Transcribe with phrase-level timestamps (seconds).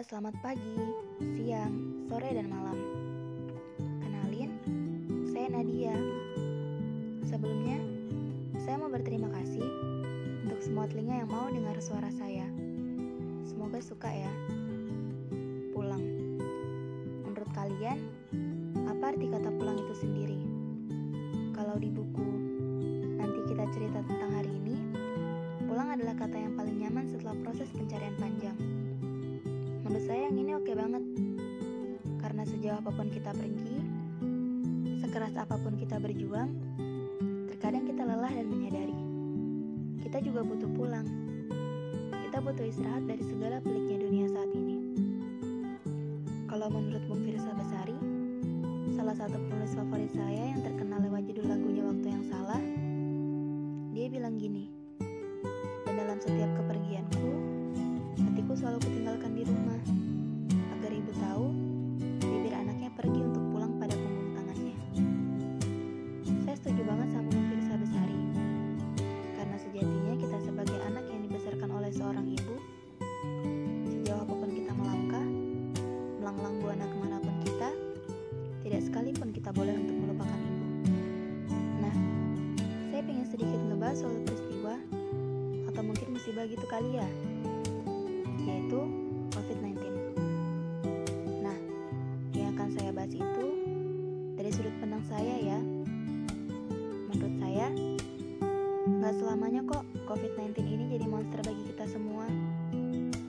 [0.00, 0.80] selamat pagi,
[1.36, 1.76] siang,
[2.08, 2.78] sore, dan malam.
[4.00, 4.48] Kenalin,
[5.28, 5.92] saya Nadia.
[7.28, 7.76] Sebelumnya,
[8.64, 9.60] saya mau berterima kasih
[10.48, 12.48] untuk semua telinga yang mau dengar suara saya.
[13.44, 14.32] Semoga suka ya.
[15.76, 16.00] Pulang.
[17.28, 18.00] Menurut kalian,
[18.88, 20.40] apa arti kata pulang itu sendiri?
[21.52, 22.24] Kalau di buku
[23.20, 24.80] nanti kita cerita tentang hari ini,
[25.68, 28.39] pulang adalah kata yang paling nyaman setelah proses pencarian panjang.
[29.90, 31.02] Menurut saya yang ini oke banget.
[32.22, 33.74] Karena sejauh apa pun kita pergi,
[35.02, 36.54] sekeras apa pun kita berjuang,
[37.50, 38.94] terkadang kita lelah dan menyadari.
[39.98, 41.10] Kita juga butuh pulang.
[42.22, 44.94] Kita butuh istirahat dari segala peliknya dunia saat ini.
[46.46, 47.98] Kalau menurut Bung Firsa Besari,
[48.94, 52.62] salah satu penulis favorit saya yang terkenal lewat judul lagunya Waktu Yang Salah,
[53.90, 54.70] dia bilang gini,
[55.82, 57.58] dan dalam setiap kepergianku,
[58.50, 59.78] hatiku selalu kutinggalkan di rumah,
[60.74, 61.46] agar ibu tahu
[62.18, 64.76] bibir anaknya pergi untuk pulang pada punggung tangannya.
[66.42, 68.18] Saya setuju banget sama Firsa Besari,
[69.38, 72.56] karena sejatinya kita sebagai anak yang dibesarkan oleh seorang ibu,
[73.86, 75.26] sejauh apa pun kita melangkah,
[76.18, 77.70] melanglang buana ke mana pun kita,
[78.66, 80.66] tidak sekalipun kita boleh untuk melupakan ibu.
[81.86, 81.94] Nah,
[82.90, 84.74] saya ingin sedikit ngebahas soal peristiwa
[85.70, 87.06] atau mungkin musibah gitu kali ya
[88.50, 88.80] yaitu
[89.30, 89.78] COVID-19.
[91.46, 91.58] Nah,
[92.34, 93.46] yang akan saya bahas itu
[94.34, 95.58] dari sudut pandang saya ya.
[97.10, 97.66] Menurut saya,
[98.90, 102.26] nggak selamanya kok COVID-19 ini jadi monster bagi kita semua.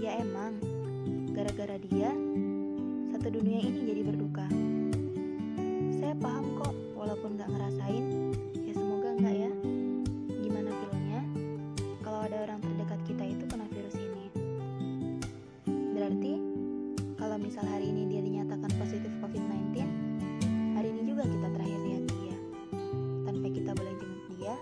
[0.00, 0.56] Ya emang,
[1.36, 2.10] gara-gara dia,
[3.12, 4.48] satu dunia ini jadi berduka.
[6.00, 6.71] Saya paham kok,
[17.52, 19.76] misal hari ini dia dinyatakan positif COVID-19,
[20.72, 22.36] hari ini juga kita terakhir lihat dia.
[23.28, 24.54] Tanpa kita boleh jenguk dia,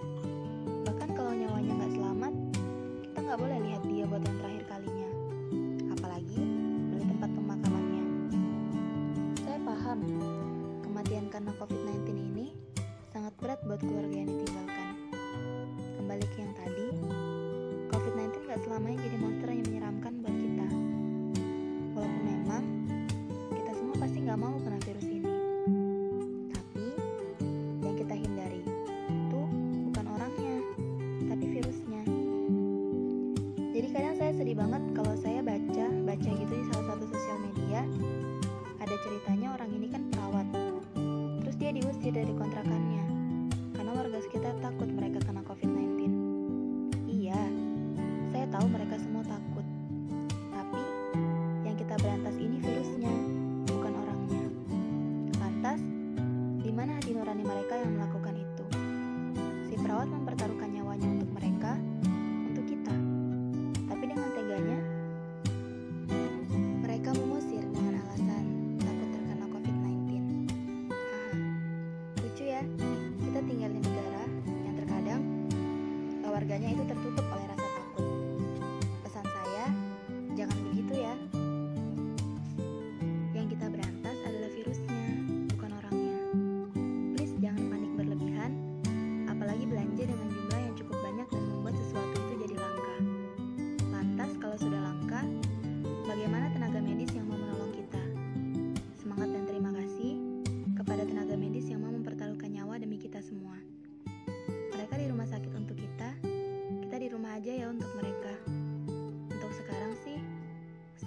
[0.83, 2.35] bahkan kalau nyawanya nggak selamat,
[3.07, 5.09] kita nggak boleh lihat dia buat yang terakhir kalinya.
[5.95, 6.43] Apalagi
[6.91, 8.05] dari tempat pemakamannya.
[9.39, 9.99] Saya paham,
[10.83, 12.47] kematian karena COVID-19 ini
[13.15, 14.35] sangat berat buat keluarga yang
[42.11, 43.05] dari kontrakannya
[43.79, 46.00] karena warga sekitar takut mereka kena COVID-19.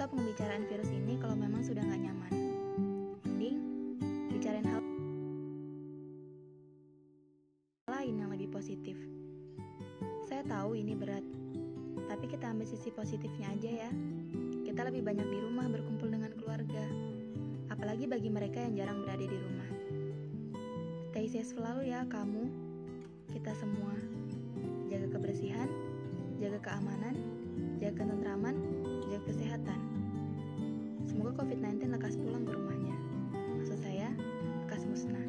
[0.04, 2.34] Stop pembicaraan virus ini kalau memang sudah nggak nyaman.
[3.24, 3.56] Mending,
[4.36, 4.84] bicarain hal
[7.88, 9.00] lain yang lebih positif.
[10.28, 11.24] Saya tahu ini berat,
[12.12, 13.92] tapi kita ambil sisi positifnya aja ya.
[14.68, 16.84] Kita lebih banyak di rumah berkumpul dengan keluarga,
[17.72, 19.72] apalagi bagi mereka yang jarang berada di rumah.
[21.16, 22.52] Stay safe selalu ya kamu,
[23.32, 23.96] kita semua.
[24.92, 25.72] Jaga kebersihan,
[26.44, 27.16] jaga keamanan,
[27.80, 28.84] jaga ketentraman,
[29.22, 29.78] kesehatan.
[31.06, 32.98] Semoga COVID-19 lekas pulang ke rumahnya.
[33.60, 34.10] Maksud saya,
[34.66, 35.28] lekas musnah.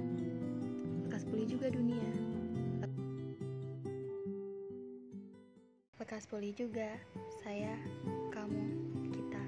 [1.05, 2.09] Lekas pulih juga dunia.
[6.01, 6.95] Lekas pulih juga
[7.43, 7.75] saya,
[8.31, 8.65] kamu,
[9.13, 9.45] kita.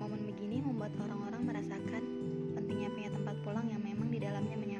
[0.00, 2.02] Momen begini membuat orang-orang merasakan
[2.56, 4.79] pentingnya punya tempat pulang yang memang di dalamnya menyambut